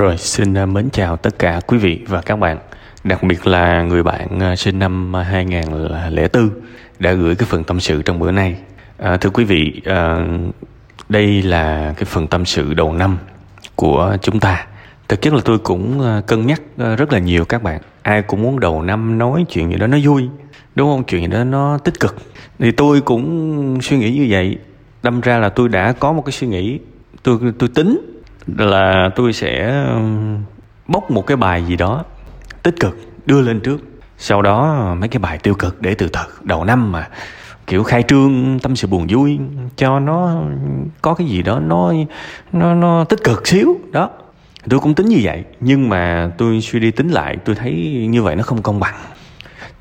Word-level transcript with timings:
Rồi, 0.00 0.16
xin 0.16 0.54
à, 0.54 0.66
mến 0.66 0.90
chào 0.90 1.16
tất 1.16 1.38
cả 1.38 1.60
quý 1.66 1.78
vị 1.78 2.00
và 2.08 2.20
các 2.20 2.36
bạn. 2.36 2.58
Đặc 3.04 3.22
biệt 3.22 3.46
là 3.46 3.82
người 3.82 4.02
bạn 4.02 4.40
à, 4.40 4.56
sinh 4.56 4.78
năm 4.78 5.16
à, 5.16 5.22
2004 5.22 6.50
Đã 6.98 7.12
gửi 7.12 7.34
cái 7.34 7.46
phần 7.50 7.64
tâm 7.64 7.80
sự 7.80 8.02
trong 8.02 8.18
bữa 8.18 8.30
nay. 8.30 8.56
À, 8.98 9.16
Thưa 9.16 9.30
quý 9.30 9.44
vị, 9.44 9.80
à, 9.84 10.26
đây 11.08 11.42
là 11.42 11.94
cái 11.96 12.04
phần 12.04 12.26
tâm 12.26 12.44
sự 12.44 12.74
đầu 12.74 12.92
năm 12.92 13.18
của 13.76 14.16
chúng 14.22 14.40
ta. 14.40 14.66
Thực 15.08 15.22
chất 15.22 15.34
là 15.34 15.40
tôi 15.44 15.58
cũng 15.58 16.02
cân 16.26 16.46
nhắc 16.46 16.62
rất 16.76 17.12
là 17.12 17.18
nhiều 17.18 17.44
các 17.44 17.62
bạn. 17.62 17.80
Ai 18.02 18.22
cũng 18.22 18.42
muốn 18.42 18.60
đầu 18.60 18.82
năm 18.82 19.18
nói 19.18 19.44
chuyện 19.50 19.70
gì 19.70 19.76
đó 19.76 19.86
nó 19.86 19.98
vui 20.04 20.28
Đúng 20.74 20.90
không? 20.90 21.04
Chuyện 21.04 21.20
gì 21.20 21.26
đó 21.26 21.44
nó 21.44 21.78
tích 21.78 22.00
cực. 22.00 22.16
Thì 22.58 22.72
tôi 22.72 23.00
cũng 23.00 23.78
suy 23.82 23.98
nghĩ 23.98 24.10
như 24.10 24.26
vậy. 24.30 24.58
Đâm 25.02 25.20
ra 25.20 25.38
là 25.38 25.48
tôi 25.48 25.68
đã 25.68 25.92
có 25.92 26.12
một 26.12 26.22
cái 26.22 26.32
suy 26.32 26.46
nghĩ. 26.46 26.78
Tôi 27.22 27.38
tôi 27.58 27.68
tính 27.68 28.09
là 28.46 29.10
tôi 29.16 29.32
sẽ 29.32 29.84
um, 29.94 30.38
bóc 30.86 31.10
một 31.10 31.26
cái 31.26 31.36
bài 31.36 31.64
gì 31.64 31.76
đó 31.76 32.04
tích 32.62 32.80
cực 32.80 32.98
đưa 33.26 33.40
lên 33.40 33.60
trước. 33.60 33.80
Sau 34.18 34.42
đó 34.42 34.88
uh, 34.92 34.98
mấy 34.98 35.08
cái 35.08 35.18
bài 35.18 35.38
tiêu 35.38 35.54
cực 35.54 35.82
để 35.82 35.94
từ 35.94 36.08
từ, 36.08 36.20
đầu 36.42 36.64
năm 36.64 36.92
mà, 36.92 37.08
kiểu, 37.66 37.82
khai 37.82 38.02
trương 38.08 38.58
tâm 38.58 38.76
sự 38.76 38.88
buồn 38.88 39.06
vui 39.08 39.38
cho 39.76 40.00
nó 40.00 40.42
có 41.02 41.14
cái 41.14 41.26
gì 41.26 41.42
đó 41.42 41.60
nó 41.60 41.92
nó 42.52 42.74
nó 42.74 43.04
tích 43.04 43.24
cực 43.24 43.46
xíu, 43.46 43.76
đó. 43.92 44.10
Tôi 44.70 44.80
cũng 44.80 44.94
tính 44.94 45.08
như 45.08 45.18
vậy, 45.22 45.44
nhưng 45.60 45.88
mà 45.88 46.30
tôi 46.38 46.60
suy 46.60 46.80
đi 46.80 46.90
tính 46.90 47.08
lại, 47.08 47.36
tôi 47.44 47.54
thấy 47.56 47.72
như 48.10 48.22
vậy 48.22 48.36
nó 48.36 48.42
không 48.42 48.62
công 48.62 48.80
bằng. 48.80 48.94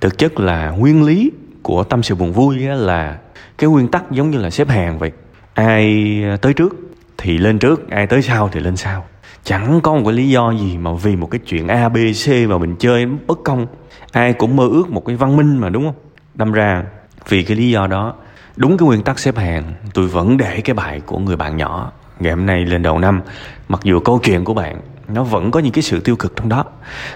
Thực 0.01 0.17
chất 0.17 0.39
là 0.39 0.69
nguyên 0.69 1.03
lý 1.03 1.31
của 1.61 1.83
tâm 1.83 2.03
sự 2.03 2.15
buồn 2.15 2.33
vui 2.33 2.57
là 2.59 3.17
cái 3.57 3.69
nguyên 3.69 3.87
tắc 3.87 4.11
giống 4.11 4.31
như 4.31 4.37
là 4.37 4.49
xếp 4.49 4.69
hàng 4.69 4.99
vậy. 4.99 5.11
Ai 5.53 6.23
tới 6.41 6.53
trước 6.53 6.75
thì 7.21 7.37
lên 7.37 7.59
trước, 7.59 7.89
ai 7.89 8.07
tới 8.07 8.21
sau 8.21 8.49
thì 8.51 8.59
lên 8.59 8.75
sau. 8.75 9.05
Chẳng 9.43 9.81
có 9.81 9.93
một 9.93 10.01
cái 10.05 10.13
lý 10.13 10.29
do 10.29 10.51
gì 10.51 10.77
mà 10.77 10.91
vì 10.93 11.15
một 11.15 11.27
cái 11.31 11.39
chuyện 11.45 11.67
a, 11.67 11.89
b, 11.89 11.97
c 12.25 12.49
mà 12.49 12.57
mình 12.57 12.75
chơi 12.79 13.05
bất 13.05 13.39
công. 13.43 13.67
Ai 14.11 14.33
cũng 14.33 14.55
mơ 14.55 14.67
ước 14.71 14.89
một 14.89 15.05
cái 15.05 15.15
văn 15.15 15.37
minh 15.37 15.57
mà, 15.57 15.69
đúng 15.69 15.83
không? 15.83 15.95
Đâm 16.35 16.51
ra, 16.51 16.83
vì 17.29 17.43
cái 17.43 17.57
lý 17.57 17.69
do 17.69 17.87
đó, 17.87 18.13
đúng 18.55 18.77
cái 18.77 18.87
nguyên 18.87 19.03
tắc 19.03 19.19
xếp 19.19 19.37
hàng, 19.37 19.73
tôi 19.93 20.07
vẫn 20.07 20.37
để 20.37 20.61
cái 20.61 20.73
bài 20.73 21.01
của 21.05 21.19
người 21.19 21.35
bạn 21.35 21.57
nhỏ 21.57 21.91
ngày 22.19 22.33
hôm 22.33 22.45
nay 22.45 22.65
lên 22.65 22.83
đầu 22.83 22.99
năm. 22.99 23.21
Mặc 23.67 23.79
dù 23.83 23.99
câu 23.99 24.19
chuyện 24.23 24.43
của 24.43 24.53
bạn, 24.53 24.81
nó 25.07 25.23
vẫn 25.23 25.51
có 25.51 25.59
những 25.59 25.73
cái 25.73 25.83
sự 25.83 25.99
tiêu 25.99 26.15
cực 26.15 26.35
trong 26.35 26.49
đó. 26.49 26.65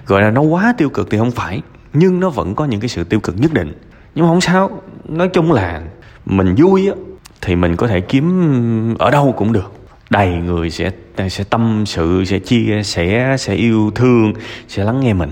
Gọi 0.06 0.22
là 0.22 0.30
nó 0.30 0.42
quá 0.42 0.74
tiêu 0.78 0.90
cực 0.90 1.08
thì 1.12 1.18
không 1.18 1.32
phải, 1.32 1.62
nhưng 1.94 2.20
nó 2.20 2.30
vẫn 2.30 2.56
có 2.56 2.66
những 2.66 2.80
cái 2.80 2.90
sự 2.90 3.04
tiêu 3.04 3.20
cực 3.20 3.36
nhất 3.38 3.54
định. 3.54 3.74
Nhưng 4.16 4.26
mà 4.26 4.32
không 4.32 4.42
sao, 4.42 4.82
nói 5.06 5.28
chung 5.28 5.52
là 5.52 5.82
mình 6.26 6.56
vui 6.58 6.88
á, 6.88 6.94
thì 7.42 7.56
mình 7.56 7.76
có 7.76 7.88
thể 7.88 8.02
kiếm 8.02 8.96
ở 9.00 9.12
đâu 9.12 9.34
cũng 9.38 9.54
được 9.54 9.74
đầy 10.14 10.34
người 10.34 10.70
sẽ 10.70 10.92
sẽ 11.30 11.44
tâm 11.44 11.84
sự, 11.86 12.26
sẽ 12.26 12.40
chia 12.40 12.84
sẻ, 12.84 13.36
sẽ 13.40 13.54
yêu 13.54 13.92
thương, 13.96 14.34
sẽ 14.68 14.84
lắng 14.84 15.00
nghe 15.00 15.14
mình. 15.14 15.32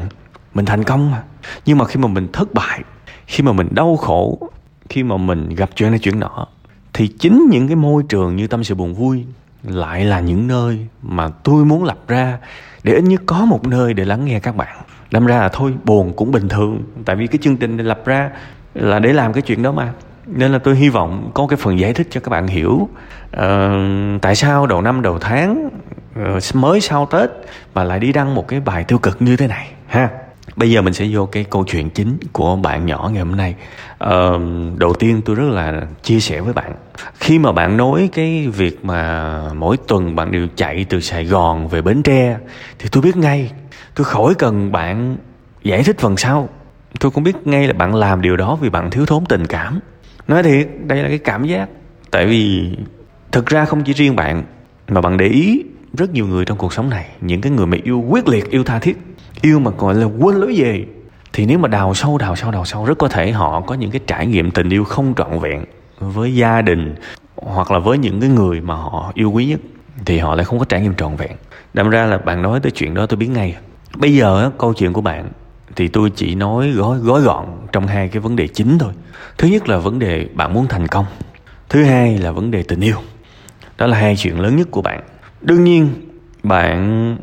Mình 0.54 0.66
thành 0.66 0.84
công 0.84 1.12
mà. 1.12 1.24
Nhưng 1.66 1.78
mà 1.78 1.86
khi 1.86 2.00
mà 2.00 2.08
mình 2.08 2.28
thất 2.34 2.54
bại, 2.54 2.82
khi 3.28 3.44
mà 3.44 3.52
mình 3.52 3.68
đau 3.72 3.98
khổ, 3.98 4.50
khi 4.90 5.04
mà 5.04 5.18
mình 5.18 5.50
gặp 5.50 5.70
chuyện 5.76 5.90
này 5.90 6.00
chuyện 6.00 6.20
nọ, 6.20 6.48
thì 6.94 7.08
chính 7.08 7.48
những 7.52 7.68
cái 7.68 7.76
môi 7.76 8.04
trường 8.10 8.36
như 8.36 8.48
tâm 8.48 8.64
sự 8.64 8.76
buồn 8.76 8.94
vui 8.94 9.26
lại 9.64 10.06
là 10.06 10.20
những 10.20 10.48
nơi 10.48 10.88
mà 11.02 11.30
tôi 11.44 11.66
muốn 11.66 11.84
lập 11.84 11.98
ra 12.08 12.38
để 12.84 12.94
ít 12.94 13.04
nhất 13.04 13.22
có 13.26 13.46
một 13.46 13.68
nơi 13.68 13.94
để 13.94 14.06
lắng 14.06 14.26
nghe 14.26 14.40
các 14.40 14.56
bạn. 14.56 14.78
Đâm 15.12 15.26
ra 15.26 15.40
là 15.40 15.50
thôi, 15.50 15.74
buồn 15.84 16.14
cũng 16.16 16.32
bình 16.32 16.50
thường. 16.50 16.84
Tại 17.06 17.16
vì 17.16 17.28
cái 17.28 17.40
chương 17.42 17.58
trình 17.58 17.78
lập 17.78 18.02
ra 18.06 18.30
là 18.76 19.00
để 19.00 19.14
làm 19.14 19.34
cái 19.34 19.42
chuyện 19.42 19.64
đó 19.64 19.72
mà 19.72 19.94
nên 20.26 20.52
là 20.52 20.60
tôi 20.60 20.76
hy 20.76 20.90
vọng 20.90 21.32
có 21.34 21.48
cái 21.48 21.58
phần 21.58 21.80
giải 21.80 21.94
thích 21.94 22.08
cho 22.12 22.22
các 22.22 22.30
bạn 22.30 22.48
hiểu 22.48 22.72
uh, 22.72 23.42
tại 24.22 24.36
sao 24.36 24.68
đầu 24.68 24.82
năm 24.82 25.02
đầu 25.02 25.20
tháng 25.20 25.70
uh, 26.38 26.56
mới 26.56 26.82
sau 26.82 27.06
tết 27.06 27.30
mà 27.74 27.84
lại 27.84 28.00
đi 28.00 28.12
đăng 28.14 28.36
một 28.36 28.48
cái 28.48 28.60
bài 28.60 28.84
tiêu 28.84 28.98
cực 28.98 29.22
như 29.22 29.38
thế 29.38 29.48
này 29.48 29.72
ha? 29.88 30.10
Bây 30.56 30.72
giờ 30.72 30.82
mình 30.82 30.94
sẽ 30.94 31.08
vô 31.12 31.26
cái 31.26 31.44
câu 31.44 31.64
chuyện 31.64 31.90
chính 31.90 32.18
của 32.32 32.56
bạn 32.56 32.86
nhỏ 32.86 33.10
ngày 33.14 33.24
hôm 33.24 33.38
nay. 33.38 33.56
Uh, 34.04 34.42
đầu 34.78 34.94
tiên 34.94 35.22
tôi 35.26 35.36
rất 35.36 35.50
là 35.50 35.82
chia 36.04 36.20
sẻ 36.20 36.42
với 36.42 36.54
bạn. 36.54 36.72
Khi 37.20 37.40
mà 37.40 37.52
bạn 37.52 37.78
nói 37.78 38.10
cái 38.14 38.48
việc 38.48 38.86
mà 38.86 39.40
mỗi 39.54 39.78
tuần 39.88 40.16
bạn 40.16 40.32
đều 40.32 40.48
chạy 40.56 40.86
từ 40.90 41.00
sài 41.00 41.26
gòn 41.26 41.68
về 41.68 41.82
bến 41.82 42.04
tre 42.04 42.38
thì 42.80 42.90
tôi 42.92 43.04
biết 43.04 43.18
ngay 43.18 43.52
tôi 43.96 44.06
khỏi 44.06 44.34
cần 44.36 44.72
bạn 44.72 45.18
giải 45.64 45.84
thích 45.84 46.00
phần 46.00 46.18
sau. 46.18 46.50
Tôi 47.00 47.12
cũng 47.12 47.24
biết 47.24 47.48
ngay 47.48 47.68
là 47.68 47.74
bạn 47.74 47.96
làm 47.96 48.22
điều 48.22 48.38
đó 48.38 48.58
vì 48.62 48.70
bạn 48.70 48.90
thiếu 48.90 49.06
thốn 49.06 49.26
tình 49.26 49.48
cảm 49.48 49.80
nói 50.32 50.44
thiệt, 50.44 50.68
đây 50.88 51.04
là 51.04 51.10
cái 51.10 51.18
cảm 51.18 51.46
giác. 51.46 51.70
Tại 52.12 52.26
vì 52.26 52.70
thực 53.32 53.46
ra 53.46 53.66
không 53.66 53.84
chỉ 53.84 53.94
riêng 53.94 54.16
bạn, 54.16 54.44
mà 54.88 55.02
bạn 55.02 55.18
để 55.18 55.26
ý 55.28 55.64
rất 55.94 56.14
nhiều 56.14 56.28
người 56.28 56.46
trong 56.46 56.58
cuộc 56.58 56.74
sống 56.74 56.90
này, 56.90 57.06
những 57.22 57.42
cái 57.42 57.52
người 57.52 57.66
mà 57.66 57.78
yêu 57.84 58.06
quyết 58.10 58.28
liệt, 58.28 58.50
yêu 58.50 58.64
tha 58.64 58.80
thiết, 58.80 58.98
yêu 59.42 59.60
mà 59.60 59.72
gọi 59.78 59.96
là 59.96 60.06
quên 60.06 60.36
lối 60.36 60.56
về. 60.58 60.86
Thì 61.34 61.46
nếu 61.46 61.60
mà 61.60 61.68
đào 61.68 61.94
sâu 61.94 62.18
đào 62.18 62.36
sâu 62.36 62.52
đào 62.52 62.66
sâu, 62.66 62.86
rất 62.86 62.98
có 62.98 63.08
thể 63.08 63.32
họ 63.32 63.62
có 63.62 63.76
những 63.76 63.92
cái 63.92 64.02
trải 64.08 64.28
nghiệm 64.28 64.52
tình 64.52 64.70
yêu 64.70 64.84
không 64.84 65.14
trọn 65.18 65.40
vẹn 65.40 65.66
với 66.00 66.36
gia 66.36 66.62
đình 66.62 66.96
hoặc 67.36 67.72
là 67.72 67.80
với 67.80 67.98
những 67.98 68.22
cái 68.22 68.30
người 68.30 68.62
mà 68.62 68.76
họ 68.76 69.12
yêu 69.16 69.32
quý 69.32 69.46
nhất, 69.46 69.60
thì 70.06 70.18
họ 70.18 70.36
lại 70.36 70.46
không 70.46 70.60
có 70.60 70.66
trải 70.66 70.82
nghiệm 70.82 70.96
trọn 70.96 71.16
vẹn. 71.16 71.32
Đâm 71.74 71.90
ra 71.90 72.06
là 72.06 72.18
bạn 72.18 72.42
nói 72.42 72.60
tới 72.60 72.72
chuyện 72.72 72.94
đó, 72.94 73.06
tôi 73.06 73.18
biết 73.18 73.28
ngay. 73.28 73.56
Bây 73.98 74.16
giờ 74.16 74.52
câu 74.58 74.74
chuyện 74.74 74.94
của 74.94 75.02
bạn 75.02 75.30
thì 75.76 75.88
tôi 75.88 76.10
chỉ 76.16 76.36
nói 76.36 76.72
gói 76.72 77.00
gói 77.00 77.22
gọn 77.22 77.46
trong 77.72 77.88
hai 77.88 78.08
cái 78.08 78.20
vấn 78.20 78.36
đề 78.36 78.48
chính 78.48 78.78
thôi. 78.78 78.94
Thứ 79.38 79.48
nhất 79.48 79.70
là 79.70 79.78
vấn 79.78 80.00
đề 80.00 80.28
bạn 80.34 80.54
muốn 80.54 80.68
thành 80.68 80.88
công. 80.88 81.06
Thứ 81.70 81.84
hai 81.84 82.18
là 82.18 82.32
vấn 82.32 82.52
đề 82.52 82.64
tình 82.64 82.80
yêu. 82.80 82.96
Đó 83.78 83.88
là 83.88 83.98
hai 83.98 84.16
chuyện 84.16 84.40
lớn 84.40 84.56
nhất 84.56 84.68
của 84.72 84.82
bạn. 84.82 85.04
Đương 85.42 85.64
nhiên 85.64 85.90
bạn 86.44 87.18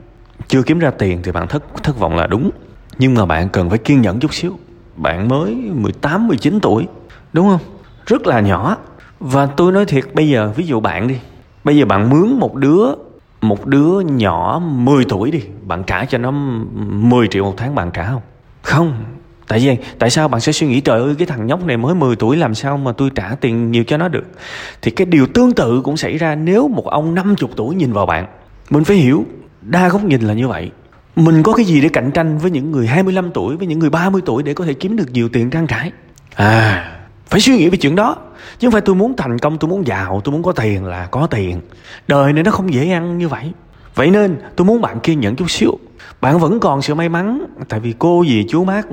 chưa 0.48 0.62
kiếm 0.62 0.78
ra 0.78 0.90
tiền 0.90 1.20
thì 1.22 1.32
bạn 1.32 1.48
thất 1.48 1.64
thất 1.82 1.98
vọng 1.98 2.16
là 2.16 2.26
đúng. 2.26 2.50
Nhưng 2.98 3.14
mà 3.14 3.26
bạn 3.26 3.48
cần 3.48 3.68
phải 3.68 3.78
kiên 3.78 4.00
nhẫn 4.00 4.20
chút 4.20 4.34
xíu. 4.34 4.58
Bạn 4.96 5.28
mới 5.28 5.54
18, 5.54 6.28
19 6.28 6.60
tuổi 6.60 6.86
đúng 7.32 7.48
không? 7.48 7.60
Rất 8.06 8.26
là 8.26 8.40
nhỏ. 8.40 8.76
Và 9.20 9.46
tôi 9.46 9.72
nói 9.72 9.84
thiệt 9.84 10.04
bây 10.14 10.28
giờ 10.28 10.52
ví 10.56 10.66
dụ 10.66 10.80
bạn 10.80 11.08
đi. 11.08 11.18
Bây 11.64 11.76
giờ 11.76 11.84
bạn 11.84 12.10
mướn 12.10 12.38
một 12.38 12.54
đứa 12.54 12.94
một 13.40 13.66
đứa 13.66 14.00
nhỏ 14.00 14.62
10 14.64 15.04
tuổi 15.04 15.30
đi. 15.30 15.42
Bạn 15.62 15.84
trả 15.84 16.04
cho 16.04 16.18
nó 16.18 16.30
10 16.30 17.28
triệu 17.28 17.44
một 17.44 17.54
tháng 17.56 17.74
bạn 17.74 17.90
trả 17.94 18.06
không? 18.06 18.22
Không 18.62 19.04
Tại 19.48 19.58
vì 19.58 19.76
tại 19.98 20.10
sao 20.10 20.28
bạn 20.28 20.40
sẽ 20.40 20.52
suy 20.52 20.66
nghĩ 20.66 20.80
trời 20.80 21.00
ơi 21.00 21.14
cái 21.18 21.26
thằng 21.26 21.46
nhóc 21.46 21.64
này 21.64 21.76
mới 21.76 21.94
10 21.94 22.16
tuổi 22.16 22.36
làm 22.36 22.54
sao 22.54 22.76
mà 22.76 22.92
tôi 22.92 23.10
trả 23.14 23.34
tiền 23.40 23.70
nhiều 23.70 23.84
cho 23.84 23.96
nó 23.96 24.08
được. 24.08 24.24
Thì 24.82 24.90
cái 24.90 25.06
điều 25.06 25.26
tương 25.26 25.52
tự 25.52 25.80
cũng 25.84 25.96
xảy 25.96 26.18
ra 26.18 26.34
nếu 26.34 26.68
một 26.68 26.86
ông 26.86 27.14
50 27.14 27.36
tuổi 27.56 27.74
nhìn 27.74 27.92
vào 27.92 28.06
bạn. 28.06 28.26
Mình 28.70 28.84
phải 28.84 28.96
hiểu 28.96 29.26
đa 29.62 29.88
góc 29.88 30.04
nhìn 30.04 30.20
là 30.20 30.34
như 30.34 30.48
vậy. 30.48 30.70
Mình 31.16 31.42
có 31.42 31.52
cái 31.52 31.64
gì 31.64 31.80
để 31.80 31.88
cạnh 31.88 32.10
tranh 32.10 32.38
với 32.38 32.50
những 32.50 32.72
người 32.72 32.86
25 32.86 33.30
tuổi, 33.34 33.56
với 33.56 33.66
những 33.66 33.78
người 33.78 33.90
30 33.90 34.22
tuổi 34.26 34.42
để 34.42 34.54
có 34.54 34.64
thể 34.64 34.74
kiếm 34.74 34.96
được 34.96 35.12
nhiều 35.12 35.28
tiền 35.28 35.50
trang 35.50 35.66
trải. 35.66 35.92
À, 36.34 36.90
phải 37.26 37.40
suy 37.40 37.56
nghĩ 37.56 37.68
về 37.68 37.76
chuyện 37.76 37.96
đó. 37.96 38.16
Chứ 38.58 38.66
không 38.66 38.72
phải 38.72 38.80
tôi 38.80 38.94
muốn 38.94 39.16
thành 39.16 39.38
công, 39.38 39.58
tôi 39.58 39.70
muốn 39.70 39.86
giàu, 39.86 40.20
tôi 40.24 40.32
muốn 40.32 40.42
có 40.42 40.52
tiền 40.52 40.84
là 40.84 41.06
có 41.06 41.26
tiền. 41.26 41.60
Đời 42.08 42.32
này 42.32 42.42
nó 42.42 42.50
không 42.50 42.74
dễ 42.74 42.90
ăn 42.90 43.18
như 43.18 43.28
vậy. 43.28 43.52
Vậy 43.94 44.10
nên 44.10 44.36
tôi 44.56 44.64
muốn 44.64 44.80
bạn 44.80 45.00
kiên 45.00 45.20
nhẫn 45.20 45.36
chút 45.36 45.50
xíu 45.50 45.78
bạn 46.20 46.38
vẫn 46.38 46.60
còn 46.60 46.82
sự 46.82 46.94
may 46.94 47.08
mắn, 47.08 47.46
Tại 47.68 47.80
vì 47.80 47.94
cô 47.98 48.24
dì 48.28 48.46
chú 48.48 48.64
bác, 48.64 48.86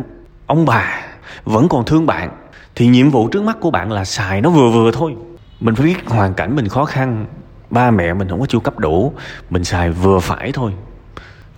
Ông 0.48 0.66
bà 0.66 1.02
vẫn 1.44 1.70
còn 1.70 1.86
thương 1.86 2.06
bạn. 2.06 2.30
Thì 2.76 2.88
nhiệm 2.88 3.10
vụ 3.10 3.28
trước 3.28 3.44
mắt 3.44 3.58
của 3.60 3.72
bạn 3.72 3.92
là 3.92 4.06
xài 4.06 4.42
nó 4.42 4.50
vừa 4.50 4.70
vừa 4.70 4.92
thôi. 4.92 5.16
Mình 5.60 5.76
phải 5.76 5.86
biết 5.86 6.10
hoàn 6.10 6.34
cảnh 6.34 6.56
mình 6.56 6.68
khó 6.68 6.86
khăn, 6.86 7.26
Ba 7.70 7.92
mẹ 7.92 8.14
mình 8.14 8.30
không 8.30 8.40
có 8.40 8.46
chu 8.46 8.60
cấp 8.60 8.80
đủ, 8.80 9.14
Mình 9.50 9.64
xài 9.64 9.92
vừa 9.92 10.20
phải 10.20 10.52
thôi. 10.52 10.72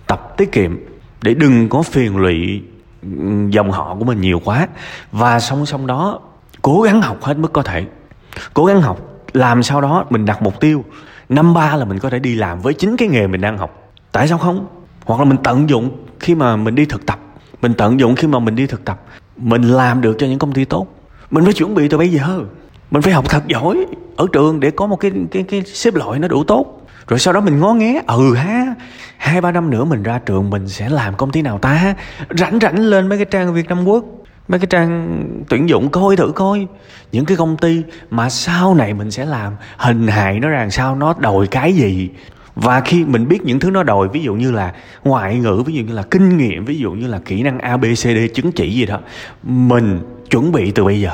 Tập 0.06 0.34
tiết 0.36 0.52
kiệm 0.52 0.78
Để 1.22 1.34
đừng 1.34 1.68
có 1.68 1.82
phiền 1.82 2.16
lụy 2.16 2.62
dòng 3.50 3.70
họ 3.70 3.96
của 3.98 4.04
mình 4.04 4.20
nhiều 4.20 4.40
quá. 4.44 4.66
Và 5.12 5.40
song 5.40 5.66
song 5.66 5.86
đó, 5.86 6.20
Cố 6.62 6.80
gắng 6.82 7.02
học 7.02 7.22
hết 7.22 7.38
mức 7.38 7.52
có 7.52 7.62
thể. 7.62 7.84
Cố 8.54 8.64
gắng 8.64 8.82
học, 8.82 8.98
Làm 9.32 9.62
sao 9.62 9.80
đó 9.80 10.04
mình 10.10 10.24
đặt 10.24 10.42
mục 10.42 10.60
tiêu. 10.60 10.84
Năm 11.28 11.54
ba 11.54 11.76
là 11.76 11.84
mình 11.84 11.98
có 11.98 12.10
thể 12.10 12.18
đi 12.18 12.34
làm 12.34 12.60
với 12.60 12.74
chính 12.74 12.96
cái 12.96 13.08
nghề 13.08 13.26
mình 13.26 13.40
đang 13.40 13.58
học. 13.58 13.92
Tại 14.12 14.28
sao 14.28 14.38
không? 14.38 14.66
Hoặc 15.08 15.20
là 15.20 15.24
mình 15.24 15.38
tận 15.44 15.68
dụng 15.68 15.90
khi 16.20 16.34
mà 16.34 16.56
mình 16.56 16.74
đi 16.74 16.84
thực 16.84 17.06
tập. 17.06 17.18
Mình 17.62 17.74
tận 17.74 18.00
dụng 18.00 18.16
khi 18.16 18.26
mà 18.26 18.38
mình 18.38 18.56
đi 18.56 18.66
thực 18.66 18.84
tập. 18.84 19.02
Mình 19.36 19.62
làm 19.62 20.00
được 20.00 20.16
cho 20.18 20.26
những 20.26 20.38
công 20.38 20.52
ty 20.52 20.64
tốt. 20.64 20.86
Mình 21.30 21.44
phải 21.44 21.52
chuẩn 21.52 21.74
bị 21.74 21.88
từ 21.88 21.98
bây 21.98 22.08
giờ. 22.08 22.40
Mình 22.90 23.02
phải 23.02 23.12
học 23.12 23.24
thật 23.28 23.46
giỏi 23.46 23.86
ở 24.16 24.26
trường 24.32 24.60
để 24.60 24.70
có 24.70 24.86
một 24.86 24.96
cái 24.96 25.12
cái 25.30 25.42
cái 25.42 25.62
xếp 25.66 25.94
loại 25.94 26.18
nó 26.18 26.28
đủ 26.28 26.44
tốt. 26.44 26.86
Rồi 27.08 27.18
sau 27.18 27.34
đó 27.34 27.40
mình 27.40 27.60
ngó 27.60 27.74
nghé. 27.74 28.02
Ừ 28.06 28.34
ha, 28.34 28.74
hai, 29.16 29.40
ba 29.40 29.52
năm 29.52 29.70
nữa 29.70 29.84
mình 29.84 30.02
ra 30.02 30.20
trường 30.26 30.50
mình 30.50 30.68
sẽ 30.68 30.88
làm 30.88 31.14
công 31.14 31.30
ty 31.30 31.42
nào 31.42 31.58
ta? 31.58 31.94
Rảnh 32.30 32.58
rảnh 32.62 32.78
lên 32.78 33.08
mấy 33.08 33.18
cái 33.18 33.26
trang 33.30 33.54
việt 33.54 33.68
nam 33.68 33.84
quốc, 33.84 34.04
mấy 34.48 34.60
cái 34.60 34.66
trang 34.66 35.24
tuyển 35.48 35.68
dụng 35.68 35.88
coi 35.90 36.16
thử 36.16 36.32
coi. 36.34 36.66
Những 37.12 37.24
cái 37.24 37.36
công 37.36 37.56
ty 37.56 37.82
mà 38.10 38.30
sau 38.30 38.74
này 38.74 38.94
mình 38.94 39.10
sẽ 39.10 39.24
làm, 39.24 39.52
hình 39.76 40.08
hại 40.08 40.40
nó 40.40 40.48
rằng 40.48 40.70
sao, 40.70 40.96
nó 40.96 41.14
đòi 41.18 41.46
cái 41.46 41.72
gì 41.72 42.10
và 42.62 42.80
khi 42.80 43.04
mình 43.04 43.28
biết 43.28 43.44
những 43.44 43.58
thứ 43.58 43.70
nó 43.70 43.82
đòi, 43.82 44.08
ví 44.08 44.22
dụ 44.22 44.34
như 44.34 44.50
là 44.50 44.72
ngoại 45.04 45.38
ngữ, 45.38 45.62
ví 45.66 45.74
dụ 45.74 45.84
như 45.84 45.92
là 45.92 46.02
kinh 46.02 46.36
nghiệm, 46.36 46.64
ví 46.64 46.78
dụ 46.78 46.92
như 46.92 47.06
là 47.06 47.20
kỹ 47.24 47.42
năng 47.42 47.58
abcd 47.58 48.18
chứng 48.34 48.52
chỉ 48.52 48.74
gì 48.74 48.86
đó, 48.86 48.98
mình 49.42 50.00
chuẩn 50.30 50.52
bị 50.52 50.70
từ 50.70 50.84
bây 50.84 51.00
giờ. 51.00 51.10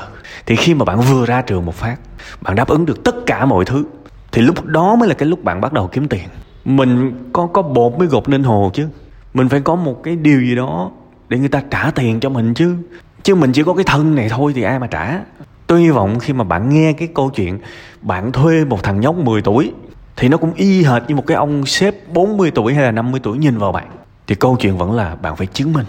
Thì 0.46 0.56
khi 0.56 0.74
mà 0.74 0.84
bạn 0.84 1.00
vừa 1.00 1.26
ra 1.26 1.42
trường 1.42 1.66
một 1.66 1.74
phát, 1.74 1.96
bạn 2.40 2.56
đáp 2.56 2.68
ứng 2.68 2.86
được 2.86 3.04
tất 3.04 3.14
cả 3.26 3.44
mọi 3.44 3.64
thứ, 3.64 3.84
thì 4.32 4.42
lúc 4.42 4.64
đó 4.64 4.96
mới 4.96 5.08
là 5.08 5.14
cái 5.14 5.28
lúc 5.28 5.44
bạn 5.44 5.60
bắt 5.60 5.72
đầu 5.72 5.88
kiếm 5.92 6.08
tiền. 6.08 6.24
Mình 6.64 7.12
có 7.32 7.46
có 7.46 7.62
bột 7.62 7.98
mới 7.98 8.08
gột 8.08 8.28
nên 8.28 8.42
hồ 8.42 8.70
chứ. 8.74 8.88
Mình 9.34 9.48
phải 9.48 9.60
có 9.60 9.74
một 9.74 10.02
cái 10.02 10.16
điều 10.16 10.40
gì 10.40 10.54
đó 10.54 10.90
để 11.28 11.38
người 11.38 11.48
ta 11.48 11.62
trả 11.70 11.90
tiền 11.90 12.20
cho 12.20 12.28
mình 12.28 12.54
chứ. 12.54 12.76
Chứ 13.22 13.34
mình 13.34 13.52
chỉ 13.52 13.62
có 13.62 13.74
cái 13.74 13.84
thân 13.84 14.14
này 14.14 14.28
thôi 14.28 14.52
thì 14.56 14.62
ai 14.62 14.78
mà 14.78 14.86
trả. 14.86 15.20
Tôi 15.66 15.80
hy 15.80 15.90
vọng 15.90 16.18
khi 16.18 16.32
mà 16.32 16.44
bạn 16.44 16.68
nghe 16.68 16.92
cái 16.92 17.08
câu 17.14 17.30
chuyện 17.30 17.58
bạn 18.02 18.32
thuê 18.32 18.64
một 18.64 18.82
thằng 18.82 19.00
nhóc 19.00 19.16
10 19.16 19.42
tuổi 19.42 19.72
thì 20.16 20.28
nó 20.28 20.36
cũng 20.36 20.52
y 20.54 20.84
hệt 20.84 21.02
như 21.08 21.14
một 21.14 21.26
cái 21.26 21.36
ông 21.36 21.66
sếp 21.66 22.08
40 22.08 22.50
tuổi 22.50 22.74
hay 22.74 22.84
là 22.84 22.90
50 22.90 23.20
tuổi 23.22 23.38
nhìn 23.38 23.58
vào 23.58 23.72
bạn. 23.72 23.86
Thì 24.26 24.34
câu 24.34 24.56
chuyện 24.60 24.78
vẫn 24.78 24.92
là 24.92 25.14
bạn 25.14 25.36
phải 25.36 25.46
chứng 25.46 25.72
minh. 25.72 25.86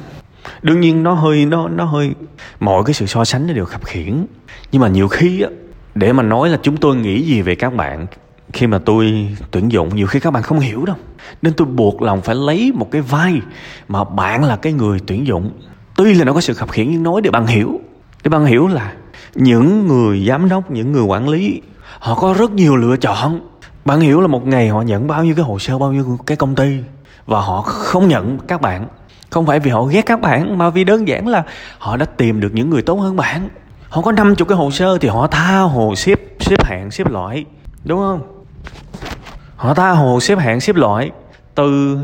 Đương 0.61 0.81
nhiên 0.81 1.03
nó 1.03 1.13
hơi, 1.13 1.45
nó 1.45 1.67
nó 1.67 1.85
hơi, 1.85 2.11
mọi 2.59 2.83
cái 2.83 2.93
sự 2.93 3.05
so 3.05 3.25
sánh 3.25 3.47
nó 3.47 3.53
đều 3.53 3.65
khập 3.65 3.85
khiển. 3.85 4.25
Nhưng 4.71 4.81
mà 4.81 4.87
nhiều 4.87 5.07
khi 5.07 5.41
á, 5.41 5.49
để 5.95 6.13
mà 6.13 6.23
nói 6.23 6.49
là 6.49 6.57
chúng 6.63 6.77
tôi 6.77 6.95
nghĩ 6.95 7.21
gì 7.21 7.41
về 7.41 7.55
các 7.55 7.73
bạn, 7.73 8.05
khi 8.53 8.67
mà 8.67 8.79
tôi 8.85 9.29
tuyển 9.51 9.71
dụng, 9.71 9.95
nhiều 9.95 10.07
khi 10.07 10.19
các 10.19 10.31
bạn 10.31 10.43
không 10.43 10.59
hiểu 10.59 10.85
đâu. 10.85 10.95
Nên 11.41 11.53
tôi 11.53 11.67
buộc 11.67 12.01
lòng 12.01 12.21
phải 12.21 12.35
lấy 12.35 12.71
một 12.75 12.91
cái 12.91 13.01
vai 13.01 13.41
mà 13.87 14.03
bạn 14.03 14.43
là 14.43 14.55
cái 14.55 14.73
người 14.73 14.99
tuyển 15.07 15.27
dụng. 15.27 15.51
Tuy 15.95 16.13
là 16.13 16.25
nó 16.25 16.33
có 16.33 16.41
sự 16.41 16.53
khập 16.53 16.71
khiển 16.71 16.91
nhưng 16.91 17.03
nói 17.03 17.21
để 17.21 17.29
bạn 17.29 17.47
hiểu. 17.47 17.79
Để 18.23 18.29
bạn 18.29 18.45
hiểu 18.45 18.67
là 18.67 18.93
những 19.35 19.87
người 19.87 20.25
giám 20.27 20.49
đốc, 20.49 20.71
những 20.71 20.91
người 20.91 21.03
quản 21.03 21.29
lý, 21.29 21.61
họ 21.99 22.15
có 22.15 22.35
rất 22.37 22.51
nhiều 22.51 22.75
lựa 22.75 22.97
chọn 22.97 23.39
bạn 23.85 23.99
hiểu 23.99 24.21
là 24.21 24.27
một 24.27 24.47
ngày 24.47 24.69
họ 24.69 24.81
nhận 24.81 25.07
bao 25.07 25.23
nhiêu 25.23 25.35
cái 25.35 25.45
hồ 25.45 25.59
sơ, 25.59 25.77
bao 25.77 25.91
nhiêu 25.91 26.17
cái 26.25 26.37
công 26.37 26.55
ty, 26.55 26.77
và 27.25 27.41
họ 27.41 27.61
không 27.61 28.07
nhận 28.07 28.37
các 28.47 28.61
bạn. 28.61 28.87
Không 29.29 29.45
phải 29.45 29.59
vì 29.59 29.71
họ 29.71 29.83
ghét 29.83 30.05
các 30.05 30.21
bạn, 30.21 30.57
mà 30.57 30.69
vì 30.69 30.83
đơn 30.83 31.07
giản 31.07 31.27
là 31.27 31.43
họ 31.77 31.97
đã 31.97 32.05
tìm 32.05 32.39
được 32.39 32.53
những 32.53 32.69
người 32.69 32.81
tốt 32.81 32.95
hơn 32.95 33.15
bạn. 33.15 33.49
Họ 33.89 34.01
có 34.01 34.11
50 34.11 34.45
cái 34.49 34.57
hồ 34.57 34.71
sơ 34.71 34.97
thì 34.97 35.07
họ 35.07 35.27
tha 35.27 35.59
hồ 35.59 35.95
xếp 35.95 36.19
xếp 36.39 36.65
hạng, 36.65 36.91
xếp 36.91 37.11
loại, 37.11 37.45
đúng 37.83 37.99
không? 37.99 38.21
Họ 39.55 39.73
tha 39.73 39.91
hồ 39.91 40.19
xếp 40.19 40.39
hạng, 40.39 40.61
xếp 40.61 40.75
loại 40.75 41.11
từ 41.55 41.97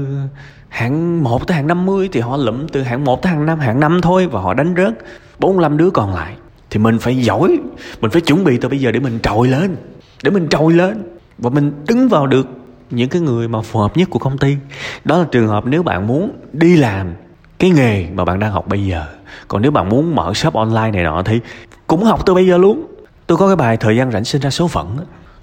hạng 0.70 1.24
1 1.24 1.48
tới 1.48 1.56
hạng 1.56 1.68
50 1.68 2.10
thì 2.12 2.20
họ 2.20 2.38
lụm 2.38 2.68
từ 2.68 2.82
hạng 2.82 3.04
1 3.04 3.22
tới 3.22 3.32
hạng 3.32 3.46
5 3.46 3.60
hạng 3.60 3.80
5 3.80 4.02
thôi 4.02 4.28
và 4.28 4.42
họ 4.42 4.54
đánh 4.54 4.74
rớt 4.78 4.94
45 5.40 5.78
đứa 5.78 5.90
còn 5.90 6.14
lại. 6.14 6.34
Thì 6.70 6.80
mình 6.80 7.00
phải 7.00 7.18
giỏi, 7.18 7.58
mình 8.02 8.12
phải 8.12 8.22
chuẩn 8.22 8.44
bị 8.44 8.58
từ 8.58 8.70
bây 8.70 8.80
giờ 8.80 8.92
để 8.92 9.00
mình 9.00 9.20
trồi 9.24 9.48
lên, 9.48 9.76
để 10.24 10.32
mình 10.32 10.48
trồi 10.50 10.74
lên 10.74 11.11
và 11.42 11.50
mình 11.50 11.72
đứng 11.88 12.10
vào 12.10 12.28
được 12.28 12.48
những 12.90 13.10
cái 13.10 13.22
người 13.22 13.48
mà 13.48 13.62
phù 13.62 13.80
hợp 13.80 13.98
nhất 13.98 14.10
của 14.10 14.20
công 14.20 14.38
ty. 14.38 14.58
Đó 15.06 15.18
là 15.18 15.26
trường 15.32 15.48
hợp 15.48 15.66
nếu 15.66 15.84
bạn 15.84 16.08
muốn 16.08 16.32
đi 16.54 16.78
làm 16.78 17.14
cái 17.60 17.70
nghề 17.70 18.06
mà 18.16 18.26
bạn 18.26 18.40
đang 18.40 18.52
học 18.52 18.68
bây 18.68 18.86
giờ. 18.86 19.06
Còn 19.48 19.62
nếu 19.62 19.72
bạn 19.72 19.90
muốn 19.90 20.16
mở 20.16 20.34
shop 20.34 20.54
online 20.54 20.92
này 20.92 21.04
nọ 21.04 21.24
thì 21.26 21.40
cũng 21.88 22.04
học 22.04 22.26
từ 22.26 22.34
bây 22.34 22.48
giờ 22.48 22.58
luôn. 22.58 22.86
Tôi 23.28 23.38
có 23.38 23.48
cái 23.48 23.56
bài 23.56 23.78
thời 23.78 23.98
gian 23.98 24.12
rảnh 24.12 24.26
sinh 24.26 24.42
ra 24.42 24.50
số 24.50 24.68
phận 24.68 24.98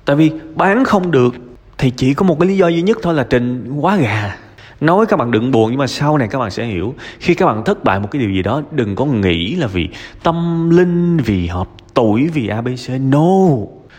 tại 0.04 0.16
vì 0.16 0.30
bán 0.54 0.84
không 0.84 1.10
được 1.10 1.34
thì 1.78 1.90
chỉ 1.90 2.14
có 2.14 2.26
một 2.26 2.40
cái 2.40 2.48
lý 2.48 2.56
do 2.56 2.68
duy 2.68 2.82
nhất 2.82 2.98
thôi 3.02 3.14
là 3.14 3.26
trình 3.30 3.72
quá 3.80 3.96
gà. 3.96 4.36
Nói 4.80 5.06
các 5.06 5.16
bạn 5.16 5.30
đừng 5.30 5.50
buồn 5.50 5.70
nhưng 5.70 5.78
mà 5.78 5.86
sau 5.86 6.18
này 6.18 6.28
các 6.28 6.38
bạn 6.38 6.50
sẽ 6.50 6.64
hiểu. 6.64 6.94
Khi 7.18 7.34
các 7.34 7.46
bạn 7.46 7.64
thất 7.64 7.84
bại 7.84 8.00
một 8.00 8.08
cái 8.10 8.20
điều 8.22 8.30
gì 8.30 8.42
đó, 8.42 8.62
đừng 8.70 8.96
có 8.96 9.04
nghĩ 9.04 9.54
là 9.54 9.66
vì 9.66 9.88
tâm 10.22 10.70
linh, 10.70 11.16
vì 11.16 11.46
hợp 11.46 11.68
tuổi, 11.94 12.28
vì 12.34 12.48
abc 12.48 12.90
no 13.00 13.48